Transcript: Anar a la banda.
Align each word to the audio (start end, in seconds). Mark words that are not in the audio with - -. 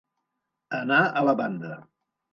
Anar 0.79 1.03
a 1.21 1.23
la 1.29 1.37
banda. 1.43 1.79